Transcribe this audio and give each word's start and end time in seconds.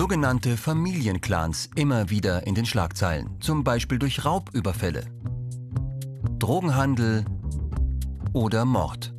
Sogenannte 0.00 0.56
Familienclans 0.56 1.68
immer 1.74 2.08
wieder 2.08 2.46
in 2.46 2.54
den 2.54 2.64
Schlagzeilen, 2.64 3.38
zum 3.38 3.64
Beispiel 3.64 3.98
durch 3.98 4.24
Raubüberfälle, 4.24 5.04
Drogenhandel 6.38 7.26
oder 8.32 8.64
Mord. 8.64 9.12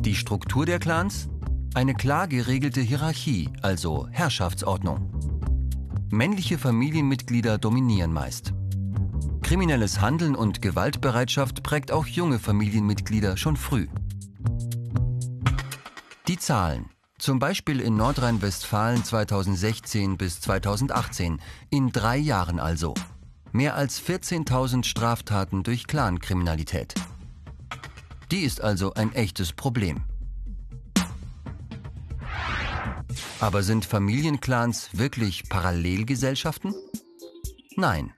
Die 0.00 0.16
Struktur 0.16 0.66
der 0.66 0.80
Clans? 0.80 1.28
Eine 1.74 1.94
klar 1.94 2.26
geregelte 2.26 2.80
Hierarchie, 2.80 3.48
also 3.62 4.08
Herrschaftsordnung. 4.10 5.08
Männliche 6.10 6.58
Familienmitglieder 6.58 7.56
dominieren 7.58 8.12
meist. 8.12 8.52
Kriminelles 9.40 10.00
Handeln 10.00 10.34
und 10.34 10.62
Gewaltbereitschaft 10.62 11.62
prägt 11.62 11.92
auch 11.92 12.08
junge 12.08 12.40
Familienmitglieder 12.40 13.36
schon 13.36 13.56
früh. 13.56 13.86
Die 16.26 16.38
Zahlen. 16.38 16.90
Zum 17.20 17.38
Beispiel 17.38 17.80
in 17.80 17.96
Nordrhein-Westfalen 17.96 19.04
2016 19.04 20.16
bis 20.16 20.40
2018, 20.40 21.38
in 21.68 21.92
drei 21.92 22.16
Jahren 22.16 22.58
also. 22.58 22.94
Mehr 23.52 23.74
als 23.74 24.00
14.000 24.00 24.84
Straftaten 24.84 25.62
durch 25.62 25.86
Clankriminalität. 25.86 26.94
Die 28.30 28.40
ist 28.40 28.62
also 28.62 28.94
ein 28.94 29.12
echtes 29.12 29.52
Problem. 29.52 30.00
Aber 33.38 33.62
sind 33.64 33.84
Familienclans 33.84 34.88
wirklich 34.94 35.46
Parallelgesellschaften? 35.50 36.74
Nein. 37.76 38.14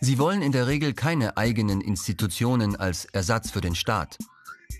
Sie 0.00 0.18
wollen 0.18 0.42
in 0.42 0.52
der 0.52 0.68
Regel 0.68 0.92
keine 0.92 1.36
eigenen 1.36 1.80
Institutionen 1.80 2.76
als 2.76 3.06
Ersatz 3.06 3.50
für 3.50 3.60
den 3.60 3.74
Staat. 3.74 4.18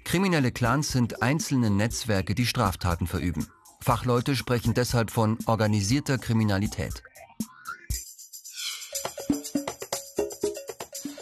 Kriminelle 0.05 0.53
Clans 0.53 0.93
sind 0.93 1.21
einzelne 1.21 1.69
Netzwerke, 1.69 2.37
die 2.37 2.47
Straftaten 2.47 3.09
verüben. 3.09 3.49
Fachleute 3.87 4.35
sprechen 4.35 4.75
deshalb 4.75 5.13
von 5.13 5.39
organisierter 5.47 6.19
Kriminalität. 6.19 7.05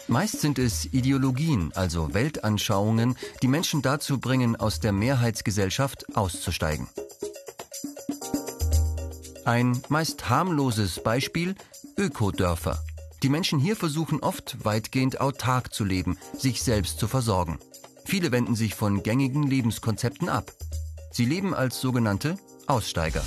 Meist 0.07 0.41
sind 0.41 0.57
es 0.57 0.85
Ideologien, 0.91 1.71
also 1.75 2.15
Weltanschauungen, 2.15 3.17
die 3.43 3.47
Menschen 3.47 3.83
dazu 3.83 4.19
bringen, 4.19 4.55
aus 4.55 4.79
der 4.79 4.93
Mehrheitsgesellschaft 4.93 6.17
auszusteigen. 6.17 6.87
Ein 9.45 9.79
meist 9.89 10.27
harmloses 10.27 11.03
Beispiel 11.03 11.53
Ökodörfer. 11.99 12.83
Die 13.21 13.29
Menschen 13.29 13.59
hier 13.59 13.75
versuchen 13.75 14.21
oft 14.21 14.65
weitgehend 14.65 15.21
autark 15.21 15.71
zu 15.71 15.83
leben, 15.83 16.17
sich 16.35 16.63
selbst 16.63 16.97
zu 16.97 17.07
versorgen. 17.07 17.59
Viele 18.05 18.31
wenden 18.31 18.55
sich 18.55 18.73
von 18.73 19.03
gängigen 19.03 19.43
Lebenskonzepten 19.43 20.29
ab. 20.29 20.51
Sie 21.11 21.25
leben 21.25 21.53
als 21.53 21.79
sogenannte 21.79 22.39
Aussteiger. 22.67 23.21